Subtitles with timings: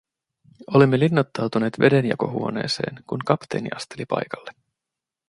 [0.73, 4.51] Olimme linnoittautuneet vedenjakohuoneeseen, kun kapteeni asteli paikalle.